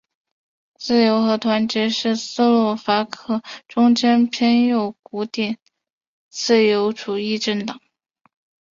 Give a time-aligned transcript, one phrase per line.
[0.79, 5.59] 自由和团结是斯洛伐克中间偏右古典
[6.27, 7.79] 自由主义政党。